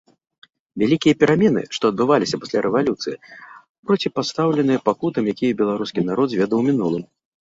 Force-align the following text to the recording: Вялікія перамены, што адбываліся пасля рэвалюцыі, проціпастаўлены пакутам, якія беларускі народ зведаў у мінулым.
Вялікія 0.83 1.17
перамены, 1.23 1.61
што 1.77 1.83
адбываліся 1.91 2.39
пасля 2.45 2.59
рэвалюцыі, 2.67 3.19
проціпастаўлены 3.91 4.81
пакутам, 4.89 5.23
якія 5.35 5.59
беларускі 5.61 5.99
народ 6.09 6.27
зведаў 6.33 6.57
у 6.65 6.69
мінулым. 6.71 7.03